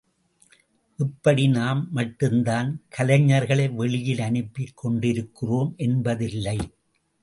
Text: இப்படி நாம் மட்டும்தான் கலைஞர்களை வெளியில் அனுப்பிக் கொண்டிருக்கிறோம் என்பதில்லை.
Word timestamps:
இப்படி 0.99 1.47
நாம் 1.47 1.87
மட்டும்தான் 1.91 2.69
கலைஞர்களை 2.97 3.75
வெளியில் 3.75 4.19
அனுப்பிக் 4.19 4.77
கொண்டிருக்கிறோம் 4.77 5.73
என்பதில்லை. 5.77 6.59